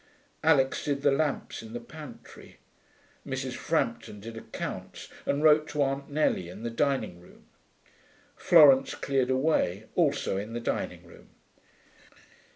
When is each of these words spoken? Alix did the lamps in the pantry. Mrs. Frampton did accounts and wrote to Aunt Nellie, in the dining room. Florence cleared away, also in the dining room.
Alix 0.43 0.83
did 0.85 1.03
the 1.03 1.11
lamps 1.11 1.61
in 1.61 1.73
the 1.73 1.79
pantry. 1.79 2.57
Mrs. 3.23 3.53
Frampton 3.53 4.19
did 4.19 4.35
accounts 4.35 5.09
and 5.27 5.43
wrote 5.43 5.67
to 5.69 5.83
Aunt 5.83 6.09
Nellie, 6.09 6.49
in 6.49 6.63
the 6.63 6.71
dining 6.71 7.19
room. 7.21 7.45
Florence 8.35 8.95
cleared 8.95 9.29
away, 9.29 9.83
also 9.93 10.37
in 10.37 10.53
the 10.53 10.59
dining 10.59 11.05
room. 11.05 11.29